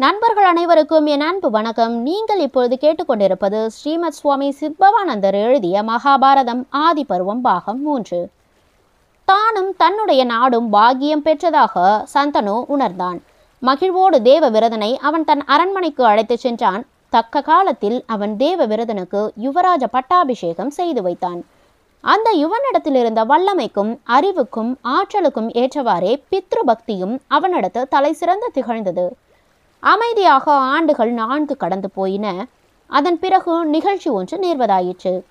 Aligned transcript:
நண்பர்கள் 0.00 0.44
அனைவருக்கும் 0.44 1.06
என் 1.06 1.20
அன்பு 1.20 1.50
வணக்கம். 1.50 1.92
நீங்கள் 1.92 2.38
இப்பொழுது 2.38 2.78
கேட்டுக்கொண்டிருப்பது 2.80 3.66
ஸ்ரீமத் 3.66 4.16
சுவாமி 4.18 4.56
சித்பவானந்தர் 4.60 5.32
எழுதிய 5.32 5.82
மகாபாரதம் 5.82 6.62
ஆதிபருவம் 6.72 7.40
பாகம் 7.42 7.82
மூன்று. 7.82 8.30
தானும் 9.24 9.76
தன்னுடைய 9.76 10.24
நாடும் 10.24 10.70
பாக்கியம் 10.70 11.24
பெற்றதாக 11.24 12.04
சந்தனு 12.14 12.64
உணர்ந்தான். 12.66 13.22
மகிழ்வோடு 13.60 14.22
தேவ 14.22 14.50
விரதனை 14.50 14.96
அவன் 14.98 15.24
தன் 15.24 15.44
அரண்மனைக்கு 15.44 16.04
அழைத்துச் 16.04 16.38
சென்றான். 16.38 16.86
தக்க 17.10 17.40
காலத்தில் 17.40 18.04
அவன் 18.06 18.36
தேவ 18.36 18.66
விரதனுக்கு 18.66 19.32
யுவராஜ 19.42 19.84
பட்டாபிஷேகம் 19.90 20.70
செய்து 20.70 21.02
வைத்தான். 21.02 21.44
அந்த 22.00 22.30
யுவனிடத்தில் 22.34 22.94
இருந்த 22.94 23.24
வல்லமைக்கும் 23.24 23.98
அறிவுக்கும் 24.04 24.78
ஆற்றலுக்கும் 24.84 25.50
ஏற்றவாறே 25.54 26.22
பித்ரு 26.30 26.62
பக்தியும் 26.66 27.20
அவனிடத்து 27.30 27.82
தலை 27.88 28.12
சிறந்து 28.12 28.50
திகழ்ந்தது. 28.50 29.16
அமைதியாக 29.80 30.52
ஆண்டுகள் 30.52 31.10
நான்கு 31.10 31.56
கடந்து 31.56 31.90
போயின. 31.90 32.46
அதன் 32.86 33.18
பிறகு 33.18 33.64
நிகழ்ச்சி 33.64 34.10
ஒன்று 34.10 34.38
நேர்வதாயிற்று. 34.38 35.22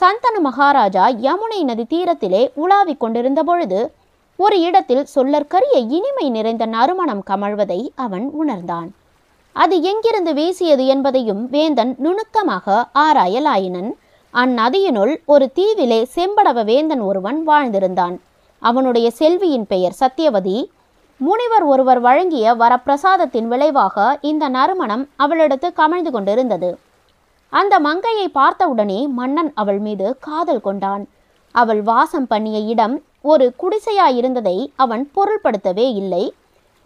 சந்தனு 0.00 0.40
மகாராஜா 0.40 1.08
யமுனை 1.08 1.62
நதி 1.64 1.84
தீரத்திலே 1.88 2.50
உலாவிக் 2.54 3.00
கொண்டிருந்த 3.00 3.42
பொழுது 3.42 3.92
ஒரு 4.36 4.60
இடத்தில் 4.60 5.06
சொல்லற்கரிய 5.14 5.76
இனிமை 5.88 6.30
நிறைந்த 6.30 6.66
நறுமணம் 6.66 7.22
கமழ்வதை 7.30 7.88
அவன் 7.94 8.30
உணர்ந்தான். 8.30 8.94
அது 9.52 9.82
எங்கிருந்து 9.82 10.34
வீசியது 10.34 10.86
என்பதையும் 10.86 11.50
வேந்தன் 11.50 11.94
நுணுக்கமாக 11.98 12.86
ஆராயலாயினன். 12.94 13.90
அந்நதியினுள் 14.34 15.14
ஒரு 15.24 15.52
தீவிலே 15.54 16.06
செம்படவ 16.16 16.64
வேந்தன் 16.64 17.00
ஒருவன் 17.00 17.48
வாழ்ந்திருந்தான். 17.48 18.16
அவனுடைய 18.58 19.10
செல்வியின் 19.10 19.66
பெயர் 19.66 19.96
சத்தியவதி 20.00 20.70
முனிவர் 21.24 21.62
ஒருவர் 21.62 22.00
வழங்கிய 22.00 22.54
வரப்பிரசாதத்தின் 22.54 23.48
விளைவாக 23.52 24.18
இந்த 24.20 24.48
நறுமணம் 24.48 25.08
அவளிடத்து 25.18 25.68
கமிழ்ந்து 25.80 26.10
கொண்டிருந்தது. 26.10 26.70
அந்த 27.52 27.74
மங்கையை 27.80 28.28
பார்த்தவுடனே 28.28 29.06
மன்னன் 29.18 29.52
அவள் 29.54 29.78
மீது 29.78 30.16
காதல் 30.20 30.60
கொண்டான். 30.60 31.04
அவள் 31.54 31.82
வாசம் 31.82 32.26
பண்ணிய 32.26 32.58
இடம் 32.58 33.02
ஒரு 33.22 33.54
குடிசையாயிருந்ததை 33.62 34.56
அவன் 34.76 35.10
பொருள்படுத்தவே 35.16 35.86
இல்லை. 36.00 36.34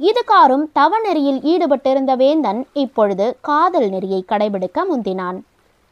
இதுகாரும் 0.01 0.65
தவநெறியில் 0.75 1.41
ஈடுபட்டிருந்த 1.53 2.15
வேந்தன் 2.17 2.67
இப்பொழுது 2.73 3.37
காதல் 3.41 3.89
நெறியை 3.89 4.25
கடைபிடிக்க 4.29 4.85
முந்தினான். 4.93 5.39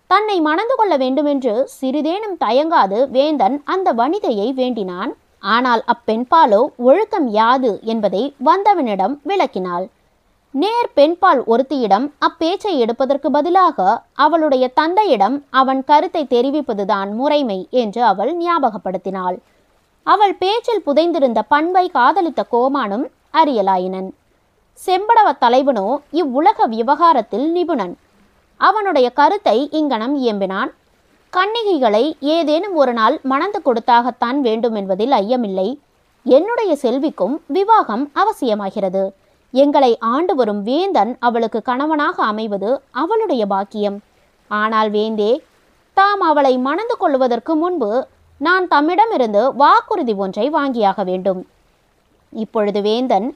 தன்னை 0.07 0.41
மணந்து 0.41 0.75
கொள்ள 0.77 0.97
வேண்டுமென்று 0.97 1.69
சிறிதேனும் 1.81 2.39
தயங்காது 2.45 2.99
வேந்தன் 3.09 3.63
அந்த 3.65 3.89
வனிதையை 3.93 4.49
வேண்டினான். 4.55 5.13
ஆனால் 5.45 5.83
அப்பெண்பாலோ 5.93 6.61
ஒழுக்கம் 6.89 7.29
யாது 7.33 7.71
என்பதை 7.85 8.23
வந்தவனிடம் 8.45 9.15
விளக்கினாள். 9.29 9.87
நேர் 10.55 10.91
பெண்பால் 10.95 11.41
ஒருத்தியிடம் 11.45 12.07
அப்பேச்சை 12.27 12.73
எடுப்பதற்கு 12.79 13.29
பதிலாக 13.31 13.87
அவளுடைய 14.25 14.65
தந்தையிடம் 14.75 15.37
அவன் 15.61 15.81
கருத்தை 15.85 16.23
தெரிவிப்பதுதான் 16.27 17.11
முறைமை 17.13 17.59
என்று 17.83 18.03
அவள் 18.05 18.33
ஞாபகப்படுத்தினாள். 18.37 19.39
அவள் 20.07 20.35
பேச்சில் 20.35 20.85
புதைந்திருந்த 20.87 21.41
பண்பை 21.49 21.85
காதலித்த 21.89 22.45
கோமானும் 22.53 23.07
அறியலாயினன் 23.35 24.09
செம்படவ 24.81 25.29
தலைவனோ 25.41 25.89
இவ்வுலக 26.21 26.67
விவகாரத்தில் 26.67 27.47
நிபுணன். 27.51 27.95
அவனுடைய 28.61 29.09
கருத்தை 29.11 29.59
இங்கனம் 29.81 30.15
இயம்பினான். 30.15 30.71
கன்னிகைகளை 31.35 32.03
ஏதேனும் 32.35 32.75
ஒரு 32.81 32.93
நாள் 32.99 33.15
மணந்து 33.31 33.59
கொடுத்தாகத்தான் 33.65 34.39
வேண்டும் 34.47 34.75
என்பதில் 34.81 35.15
ஐயமில்லை. 35.21 35.69
என்னுடைய 36.27 36.73
செல்விக்கும் 36.83 37.35
விவாகம் 37.57 38.05
அவசியமாகிறது. 38.21 39.03
எங்களை 39.55 39.91
ஆண்டு 40.15 40.35
வரும் 40.41 40.61
வேந்தன் 40.69 41.13
அவளுக்கு 41.27 41.61
கணவனாக 41.69 42.17
அமைவது 42.33 42.71
அவளுடைய 43.03 43.43
பாக்கியம். 43.55 43.97
ஆனால் 44.51 44.91
வேந்தே 44.97 45.33
தாம் 45.97 46.23
அவளை 46.31 46.55
மணந்து 46.69 46.97
கொள்வதற்கு 47.03 47.55
முன்பு 47.63 47.91
நான் 48.41 48.69
தம்மிடமிருந்து 48.75 49.43
வாக்குறுதி 49.63 50.15
ஒன்றை 50.25 50.47
வாங்கியாக 50.59 51.05
வேண்டும். 51.11 51.43
இப்பொழுது 52.45 52.83
வேந்தன் 52.89 53.29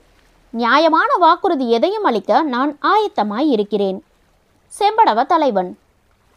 நியாயமான 0.54 1.10
வாக்குறுதி 1.24 1.68
எதையும் 1.78 2.08
அளிக்க 2.10 2.42
நான் 2.54 2.72
ஆயத்தமாய் 2.92 3.50
இருக்கிறேன். 3.56 4.00
செம்படவ 4.72 5.20
தலைவன் 5.34 5.70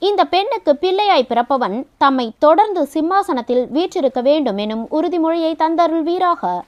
இந்த 0.08 0.22
பெண்ணுக்கு 0.26 0.72
பிள்ளையாய் 0.76 1.28
பிறப்பவன் 1.28 1.88
தம்மை 1.98 2.32
தொடர்ந்து 2.40 2.86
சிம்மாசனத்தில் 2.86 3.68
வீற்றிருக்க 3.68 4.22
வேண்டும் 4.22 4.58
எனும் 4.58 4.88
உறுதிமொழியை 4.92 5.52
தந்தருள்வீராக 5.60 6.62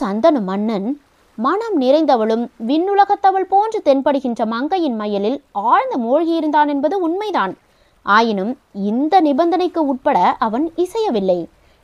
சந்தனு 0.00 0.40
மன்னன் 0.40 1.00
மனம் 1.38 1.80
நிறைந்தவளும் 1.80 2.44
விண்ணுலகத்தவள் 2.66 3.48
போன்று 3.48 3.80
தென்படுகின்ற 3.84 4.46
மங்கையின் 4.46 4.96
மயலில் 4.96 5.42
ஆழ்ந்து 5.52 5.98
மூழ்கியிருந்தான் 5.98 6.66
என்பது 6.66 7.00
உண்மைதான். 7.00 7.56
ஆயினும் 8.02 8.58
இந்த 8.72 9.20
நிபந்தனைக்கு 9.20 9.82
உட்பட 9.92 10.18
அவன் 10.38 10.72
இசையவில்லை. 10.76 11.40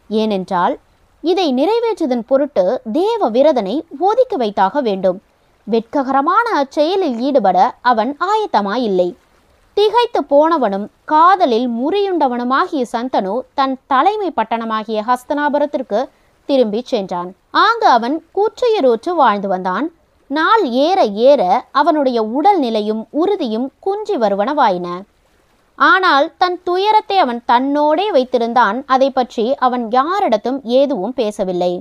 ஏனென்றால் 0.08 0.78
இதை 1.20 1.54
நிறைவேற்றுதன் 1.54 2.24
பொருட்டு 2.26 2.80
தேவ 2.92 3.30
விரதனை 3.30 3.76
ஒதுக்கி 3.98 4.36
வைத்தாக 4.36 4.80
வேண்டும். 4.80 5.20
வெட்ககரமான 5.66 6.46
அச்செயலில் 6.62 7.18
ஈடுபட 7.18 7.58
அவன் 7.80 8.16
ஆயத்தமாயில்லை. 8.30 9.10
திகைத்து 9.76 10.20
போனவனும் 10.22 10.84
காதலில் 11.04 11.68
முறியுண்டவனுமாகிய 11.68 12.82
சந்தனு 12.92 13.40
தன் 13.54 13.74
தலைமை 13.86 14.32
பட்டணமாகிய 14.36 14.98
ஹஸ்தனாபுரத்திற்கு 15.08 16.00
திரும்பி 16.48 16.80
சென்றான். 16.84 17.30
ஆங்கு 17.50 17.86
அவன் 17.86 18.16
கூற்றையரோற்று 18.36 19.12
வாழ்ந்து 19.14 19.48
வந்தான். 19.48 19.86
நாள் 20.30 20.64
ஏற 20.64 21.04
ஏற 21.04 21.42
அவனுடைய 21.70 22.22
உடல் 22.22 22.58
நிலையும் 22.58 23.02
உறுதியும் 23.10 23.66
குன்றி 23.78 24.16
வருவனவாயின. 24.16 24.88
ஆனால் 25.78 26.26
தன் 26.38 26.58
துயரத்தை 26.62 27.18
அவன் 27.18 27.42
தன்னோடே 27.52 28.06
வைத்திருந்தான். 28.10 28.78
அதை 28.86 29.10
பற்றி 29.10 29.54
அவன் 29.54 29.88
யாரிடத்தும் 29.88 30.60
எதுவும் 30.62 31.14
பேசவில்லை. 31.14 31.72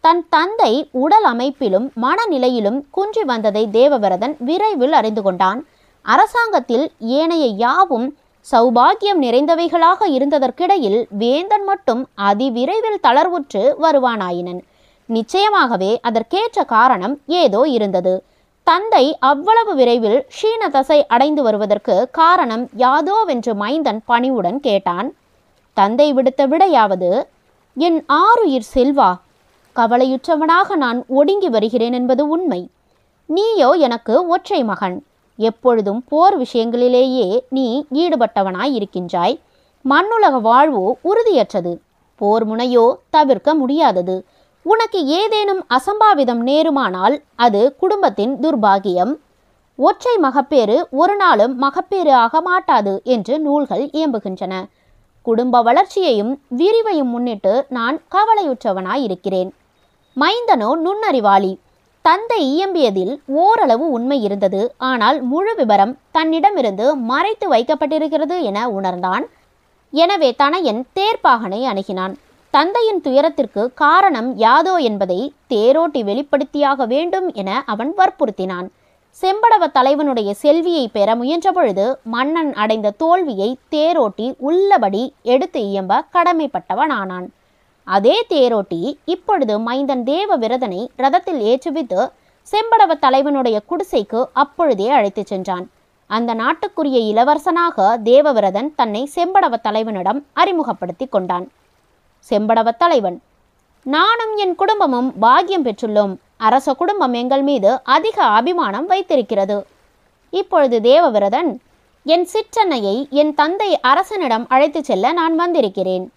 தன் 0.00 0.22
தந்தை 0.28 0.72
உடல் 0.90 1.24
அமைப்பிலும் 1.24 1.92
மனநிலையிலும் 2.02 2.80
குன்றி 2.90 3.24
வந்ததை 3.24 3.68
தேவவிரதன் 3.72 4.34
விரைவில் 4.38 4.92
அறிந்து 4.92 5.22
கொண்டான். 5.22 5.60
அரசாங்கத்தில் 6.02 6.92
ஏனைய 6.98 7.46
யாவும் 7.46 8.16
சௌபாகியம் 8.52 9.20
நிறைந்தவைகளாக 9.20 10.06
இருந்ததற்கிடையில் 10.06 11.04
வேந்தன் 11.08 11.64
மட்டும் 11.64 12.08
அதிவிரைவில் 12.14 13.00
தளர்வுற்று 13.02 13.74
வருவானாயினன். 13.80 14.60
நிச்சயமாகவே 15.08 15.98
அதற்கேற்ற 16.00 16.64
காரணம் 16.64 17.20
ஏதோ 17.26 17.62
இருந்தது. 17.62 18.24
தந்தை 18.62 19.16
அவ்வளவு 19.18 19.74
விரைவில் 19.74 20.26
ஷீன 20.36 20.70
தசை 20.70 21.06
அடைந்து 21.06 21.42
வருவதற்கு 21.42 22.08
காரணம் 22.10 22.68
யாதோவென்று 22.76 23.54
மைந்தன் 23.54 24.00
பணிவுடன் 24.04 24.60
கேட்டான். 24.60 25.14
தந்தை 25.74 26.14
விடுத்த 26.14 26.46
விடையாவது 26.46 27.22
என் 27.74 28.04
ஆறுயிர் 28.08 28.70
செல்வா 28.74 29.14
கவலையுற்றவனாக 29.76 30.76
நான் 30.76 31.04
ஒடுங்கி 31.08 31.48
வருகிறேன் 31.48 31.92
என்பது 31.92 32.28
உண்மை. 32.28 32.70
நீயோ 33.26 33.70
எனக்கு 33.70 34.26
ஒற்றை 34.26 34.64
மகன். 34.64 35.04
எப்பொழுதும் 35.36 36.04
போர் 36.08 36.36
விஷயங்களிலேயே 36.38 37.40
நீ 37.48 37.86
ஈடுபட்டவனாய் 37.94 38.72
இருக்கின்றாய் 38.72 39.40
மண்ணுலக 39.82 40.38
வாழ்வோ 40.38 40.96
உறுதியற்றது. 41.04 41.72
போர் 42.16 42.46
முனையோ 42.48 42.94
தவிர்க்க 43.10 43.54
முடியாதது. 43.54 44.24
உனக்கு 44.62 45.06
ஏதேனும் 45.06 45.64
அசம்பாவிதம் 45.68 46.42
நேருமானால் 46.42 47.22
அது 47.36 47.76
குடும்பத்தின் 47.78 48.34
துர்பாகியம். 48.40 49.12
ஒற்றை 49.76 50.16
மகப்பேறு 50.16 50.88
ஒரு 50.90 51.16
நாளும் 51.16 51.58
மகப்பேறு 51.58 52.12
ஆக 52.14 52.40
மாட்டாது 52.40 53.00
என்று 53.04 53.38
நூல்கள் 53.38 53.84
இயம்புகின்றன 53.92 54.64
குடும்ப 55.22 55.62
வளர்ச்சியையும் 55.62 56.40
விரிவையும் 56.56 57.10
முன்னிட்டு 57.14 57.66
நான் 57.68 58.00
கவலையுற்றவனாய் 58.14 59.02
இருக்கிறேன் 59.02 59.54
மைந்தனோ 60.16 60.70
நுண்ணறிவாளி. 60.84 61.58
தந்தை 62.06 62.38
இயம்பியதில் 62.54 63.12
ஓரளவு 63.42 63.84
உண்மை 63.96 64.18
இருந்தது. 64.22 64.62
ஆனால் 64.90 65.18
முழு 65.32 65.52
விபரம் 65.58 65.92
தன்னிடமிருந்து 66.16 66.86
மறைத்து 67.10 67.46
வைக்கப்பட்டிருக்கிறது 67.52 68.36
என 68.42 68.58
உணர்ந்தான். 68.78 69.24
எனவே 69.92 70.30
தனையன் 70.42 70.80
தேர்ப்பாகனை 70.98 71.60
அணுகினான். 71.70 72.14
தந்தையின் 72.54 73.00
துயரத்திற்கு 73.00 73.62
காரணம் 73.74 74.30
யாதோ 74.36 74.74
என்பதை 74.88 75.20
தேரோட்டி 75.52 76.00
வெளிப்படுத்தியாக 76.08 76.86
வேண்டும் 76.86 77.28
என 77.42 77.50
அவன் 77.74 77.92
வற்புறுத்தினான். 78.00 78.68
செம்படவ 79.16 79.64
தலைவனுடைய 79.76 80.30
செல்வியை 80.42 80.84
பெற 80.88 81.08
முயன்றபொழுது 81.20 81.86
மன்னன் 82.14 82.52
அடைந்த 82.62 82.94
தோல்வியை 83.02 83.48
தேரோட்டி 83.74 84.26
உள்ளபடி 84.48 85.02
எடுத்து 85.34 85.60
இயம்ப 85.70 86.02
கடமைப்பட்டவனானான். 86.16 87.26
அதே 87.84 88.26
தேரோட்டி 88.28 88.96
இப்பொழுது 89.04 89.58
மைந்தன் 89.58 90.02
தேவ 90.02 90.38
விரதனை 90.38 90.88
ரதத்தில் 90.98 91.40
ஏற்றுவித்து 91.50 92.10
செம்படவ 92.50 92.98
தலைவனுடைய 92.98 93.62
குடிசைக்கு 93.70 94.24
அப்பொழுதே 94.32 94.88
அழைத்துச் 94.88 95.26
சென்றான். 95.26 95.70
அந்த 96.06 96.34
நாட்டுக்குரிய 96.34 96.98
இளவரசனாக 97.12 97.98
தேவவிரதன் 98.04 98.74
தன்னை 98.76 99.10
செம்படவ 99.14 99.60
தலைவனிடம் 99.60 100.24
அறிமுகப்படுத்தி 100.32 101.06
கொண்டான். 101.06 101.50
செம்படவ 102.30 102.76
தலைவன் 102.76 103.22
நானும் 103.82 104.36
என் 104.36 104.54
குடும்பமும் 104.54 105.18
பாக்கியம் 105.18 105.64
பெற்றுள்ளோம். 105.64 106.16
அரச 106.36 106.74
குடும்பம் 106.74 107.12
எங்கள் 107.12 107.42
மீது 107.42 107.80
அதிக 107.82 108.22
அபிமானம் 108.22 108.86
வைத்திருக்கிறது. 108.86 109.66
இப்பொழுது 110.30 110.80
தேவவிரதன் 110.80 111.56
என் 112.04 112.28
சிற்றன்னையை 112.32 113.08
என் 113.08 113.34
தந்தை 113.34 113.80
அரசனிடம் 113.80 114.46
அழைத்துச் 114.48 114.84
செல்ல 114.84 115.12
நான் 115.12 115.36
வந்திருக்கிறேன். 115.36 116.12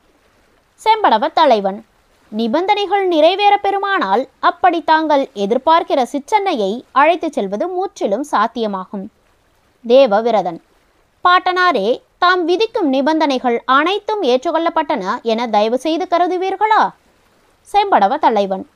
செம்படவ 0.83 1.33
தலைவன். 1.33 1.86
நிபந்தனைகள் 2.30 3.07
நிறைவேற 3.07 3.57
பெறுமானால் 3.57 4.27
அப்படி 4.39 4.83
தாங்கள் 4.83 5.30
எதிர்பார்க்கிற 5.36 6.06
சிற்றன்னையை 6.12 6.81
அழைத்துச் 6.92 7.33
செல்வது 7.33 7.68
முற்றிலும் 7.68 8.25
சாத்தியமாகும். 8.31 9.07
தேவவிரதன். 9.88 10.60
பாட்டனாரே 11.24 12.01
தாம் 12.18 12.45
விதிக்கும் 12.45 12.89
நிபந்தனைகள் 12.89 13.62
அனைத்தும் 13.66 14.24
ஏற்றுக்கொள்ளப்பட்டன 14.24 15.22
என 15.22 15.48
தயவு 15.48 15.77
செய்து 15.77 16.07
கருதுவீர்களா? 16.10 16.89
செம்படவ 17.74 18.18
தலைவன். 18.18 18.69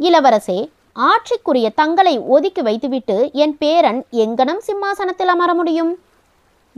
இளவரசே 0.00 0.70
ஆட்சிக்குரிய 0.92 1.70
தங்களை 1.70 2.18
ஒதுக்கி 2.18 2.62
வைத்துவிட்டு 2.62 3.30
என் 3.32 3.58
பேரன் 3.58 4.04
எங்கனம் 4.12 4.58
சிம்மாசனத்தில் 4.58 5.28
அமர 5.28 5.54
முடியும்? 5.54 5.98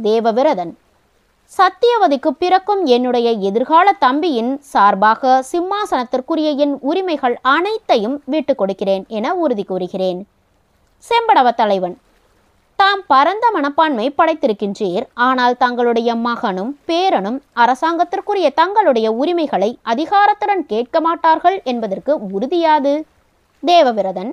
தேவவிரதன். 0.03 0.75
சத்தியவதிக்கு 1.47 2.29
பிறக்கும் 2.29 2.87
என்னுடைய 2.87 3.31
எதிர்கால 3.31 3.93
தம்பியின் 3.93 4.61
சார்பாக 4.61 5.45
சிம்மாசனத்திற்குரிய 5.53 6.57
என் 6.57 6.79
உரிமைகள் 6.81 7.39
அனைத்தையும் 7.43 8.23
விட்டுக் 8.25 8.59
கொடுக்கிறேன் 8.59 9.05
என 9.09 9.35
உறுதி 9.35 9.65
கூறுகிறேன். 9.65 10.27
செம்படவ 11.09 11.55
தலைவன். 11.55 11.99
தாம் 12.77 13.03
பரந்த 13.07 13.51
மனப்பான்மை 13.51 14.15
படைத்திருக்கின்றீர். 14.19 15.07
ஆனால் 15.15 15.57
தங்களுடைய 15.57 16.15
மகனும் 16.15 16.79
பேரனும் 16.87 17.43
அரசாங்கத்திற்குரிய 17.57 18.53
தங்களுடைய 18.55 19.13
உரிமைகளை 19.13 19.79
அதிகாரத்துடன் 19.85 20.67
கேட்க 20.67 21.01
மாட்டார்கள் 21.01 21.61
என்பதற்கு 21.65 22.19
உறுதியாது. 22.27 23.07
தேவவிரதன் 23.67 24.33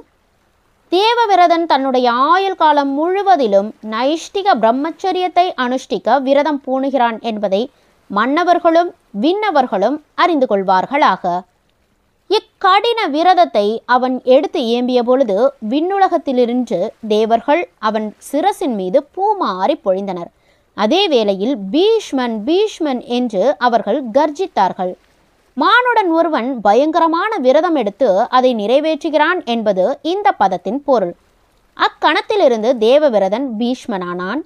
தேவவிரதன் 0.92 1.66
தன்னுடைய 1.66 2.12
ஆயுள் 2.32 2.56
காலம் 2.56 2.90
முழுவதிலும் 2.90 3.70
நைஷ்டிக 3.92 4.48
பிரம்மச்சரியத்தை 4.62 5.46
அனுஷ்டிக்க 5.64 6.18
விரதம் 6.22 6.60
பூணுகிறான் 6.66 7.20
என்பதை 7.20 7.62
மன்னவர்களும் 8.10 8.90
விண்ணவர்களும் 9.22 9.98
அறிந்து 10.16 10.48
கொள்வார்களாக. 10.50 11.24
இக்கடின 12.30 13.00
விரதத்தை 13.10 13.68
அவன் 13.86 14.22
எடுத்து 14.36 14.60
ஏம்பிய 14.76 15.02
பொழுது 15.04 15.38
விண்ணுலகத்திலிருந்து 15.70 16.80
தேவர்கள் 17.08 17.64
அவன் 17.80 18.08
சிரசின் 18.32 18.76
மீது 18.76 19.02
பூமாறி 19.16 19.78
பொழிந்தனர். 19.86 20.30
அதே 20.78 21.02
வேளையில் 21.08 21.56
பீஷ்மன் 21.74 22.38
பீஷ்மன் 22.50 23.02
என்று 23.20 23.44
அவர்கள் 23.58 24.02
கர்ஜித்தார்கள். 24.18 24.94
மானுடன் 25.60 26.10
ஒருவன் 26.10 26.62
பயங்கரமான 26.62 27.38
விரதம் 27.38 27.76
எடுத்து 27.76 28.30
அதை 28.30 28.56
நிறைவேற்றுகிறான் 28.56 29.46
என்பது 29.46 30.00
இந்த 30.02 30.32
பதத்தின் 30.32 30.84
பொருள். 30.84 31.16
அக்கணத்திலிருந்து 31.78 32.70
தேவவிரதன் 32.80 33.48
பீஷ்மனானான். 33.60 34.42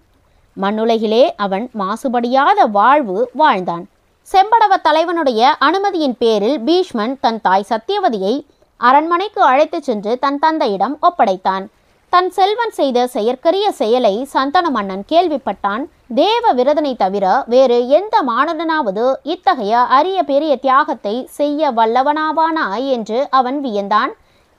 மண்ணுலகிலே 0.62 1.30
அவன் 1.38 1.70
மாசுபடியாத 1.80 2.70
வாழ்வு 2.72 3.30
வாழ்ந்தான். 3.34 3.88
செம்படவ 4.32 4.82
தலைவனுடைய 4.82 5.56
அனுமதியின் 5.60 6.18
பேரில் 6.18 6.60
பீஷ்மன் 6.60 7.16
தன் 7.22 7.42
தாய் 7.42 7.70
சத்தியவதியை 7.70 8.46
அரண்மனைக்கு 8.78 9.42
அழைத்துச் 9.42 9.84
சென்று 9.84 10.20
தன் 10.20 10.40
தந்தையிடம் 10.40 10.98
ஒப்படைத்தான். 11.02 11.66
தன் 12.10 12.30
செல்வன் 12.30 12.72
செய்த 12.72 13.08
செயற்கரிய 13.08 13.72
செயலை 13.72 14.26
சந்தன 14.26 14.70
மன்னன் 14.70 15.06
கேள்விப்பட்டான். 15.10 15.86
தேவ 16.10 16.52
விரதனை 16.54 16.92
தவிர 16.96 17.26
வேறு 17.48 17.78
எந்த 17.88 18.16
மாணவனாவது 18.28 19.06
இத்தகைய 19.24 19.80
அரிய 19.98 20.20
பெரிய 20.24 20.54
தியாகத்தை 20.56 21.14
செய்ய 21.38 21.72
வல்லவனாவானா 21.72 22.66
என்று 22.96 23.20
அவன் 23.30 23.58
வியந்தான். 23.64 24.12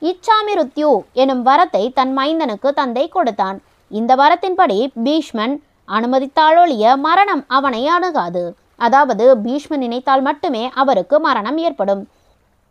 இச்சாமிருத்யு 0.02 0.90
எனும் 1.22 1.42
வரத்தை 1.46 1.84
தன் 1.92 2.12
மைந்தனுக்கு 2.18 2.70
தந்தை 2.72 3.04
கொடுத்தான். 3.08 3.58
இந்த 3.90 4.12
வரத்தின்படி 4.16 4.78
பீஷ்மன் 5.06 5.54
அனுமதித்தாலொழிய 5.88 6.96
மரணம் 7.06 7.44
அவனை 7.48 7.82
அணுகாது. 7.86 8.44
அதாவது 8.86 9.26
பீஷ்மன் 9.44 9.84
நினைத்தால் 9.84 10.24
மட்டுமே 10.28 10.64
அவருக்கு 10.74 11.18
மரணம் 11.20 11.58
ஏற்படும். 11.58 12.02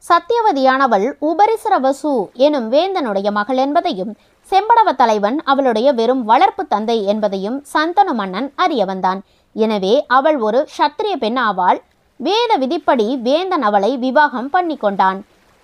சத்தியவதியானவள் 0.05 1.07
உபரிசரவசு 1.29 2.15
எனும் 2.47 2.67
வேந்தனுடைய 2.71 3.29
மகள் 3.31 3.57
என்பதையும் 3.57 4.11
செம்படவ 4.51 4.89
தலைவன் 4.99 5.37
அவளுடைய 5.51 5.87
வெறும் 5.99 6.23
வளர்ப்பு 6.31 6.63
தந்தை 6.73 6.97
என்பதையும் 7.11 7.57
சந்தனு 7.73 8.13
மன்னன் 8.19 8.49
அறிய 8.63 8.81
வந்தான் 8.89 9.19
எனவே 9.55 9.93
அவள் 10.17 10.37
ஒரு 10.47 10.59
சத்திரிய 10.77 11.13
பெண் 11.23 11.39
ஆவாள். 11.45 11.79
வேத 12.19 12.51
விதிப்படி 12.61 13.07
வேந்தன் 13.27 13.63
அவளை 13.69 13.91
விவாகம் 14.03 14.49
பண்ணி 14.55 14.77
கொண்டான் 14.83 15.19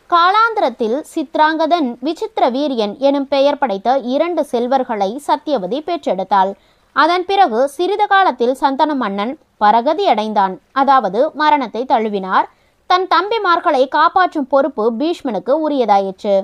காலாந்திரத்தில் 0.10 0.98
சித்ராங்கதன் 1.12 1.90
விசித்திர 2.08 2.46
வீரியன் 2.56 2.94
எனும் 3.08 3.28
பெயர் 3.34 3.60
படைத்த 3.62 3.90
இரண்டு 4.14 4.42
செல்வர்களை 4.52 5.10
சத்தியவதி 5.28 5.80
பெற்றெடுத்தாள். 5.90 6.52
அதன் 6.96 7.26
பிறகு 7.30 7.60
சிறிது 7.76 8.08
காலத்தில் 8.14 8.56
சந்தனு 8.62 8.96
மன்னன் 9.04 9.34
பரகதி 9.64 10.06
அடைந்தான். 10.14 10.56
அதாவது 10.82 11.20
மரணத்தை 11.42 11.84
தழுவினார். 11.94 12.48
தன் 12.90 13.06
தம்பிமார்களை 13.14 13.84
காப்பாற்றும் 13.98 14.50
பொறுப்பு 14.54 14.86
பீஷ்மனுக்கு 15.00 15.56
உரியதாயிற்று. 15.68 16.36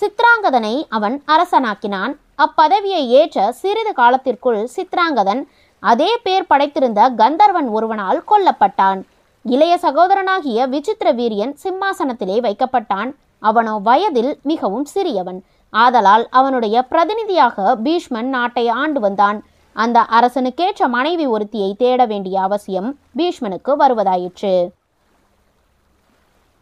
சித்ராங்கதனை 0.00 0.74
அவன் 0.88 1.22
அரசனாக்கினான். 1.34 2.12
அப்பதவியை 2.44 3.02
ஏற்ற 3.18 3.52
சிறிது 3.52 3.92
காலத்திற்குள் 3.92 4.60
சித்ராங்கதன் 4.76 5.42
அதே 5.82 6.10
பேர் 6.22 6.46
படைத்திருந்த 6.46 7.00
கந்தர்வன் 7.20 7.68
ஒருவனால் 7.68 8.20
கொல்லப்பட்டான். 8.30 9.00
இளைய 9.44 9.74
சகோதரனாகிய 9.82 10.68
விசித்திர 10.68 11.08
வீரியன் 11.12 11.54
சிம்மாசனத்திலே 11.64 12.36
வைக்கப்பட்டான். 12.46 13.10
அவனோ 13.38 13.74
வயதில் 13.88 14.32
மிகவும் 14.42 14.86
சிறியவன். 14.94 15.40
ஆதலால் 15.70 16.24
அவனுடைய 16.30 16.76
பிரதிநிதியாக 16.82 17.76
பீஷ்மன் 17.84 18.30
நாட்டை 18.36 18.68
ஆண்டு 18.82 19.00
வந்தான். 19.00 19.38
அந்த 19.76 20.00
அரசனுக்கேற்ற 20.18 20.88
மனைவி 20.88 21.26
ஒருத்தியை 21.26 21.70
தேட 21.76 22.04
வேண்டிய 22.06 22.36
அவசியம் 22.42 22.90
பீஷ்மனுக்கு 23.16 23.72
வருவதாயிற்று. 23.82 24.54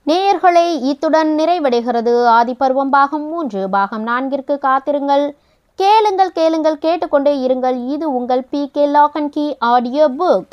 நேயர்களே 0.07 0.65
இத்துடன் 0.83 1.31
நிறைவடைகிறது 1.39 2.13
ஆதிப்பருவம் 2.33 2.91
பாகம் 2.91 3.29
மூன்று. 3.29 3.69
பாகம் 3.69 4.03
நான்கிற்கு 4.03 4.59
காத்திருங்கள். 4.59 5.25
கேளுங்கள் 5.79 6.33
கேளுங்கள் 6.33 6.79
கேட்டுக்கொண்டே 6.79 7.33
இருங்கள். 7.47 7.79
இது 7.89 8.07
உங்கள் 8.15 8.43
P 8.51 8.61
K 8.73 8.87
lock 8.87 9.17
and 9.17 9.33
key 9.33 9.57
audio 9.59 10.09
book 10.19 10.53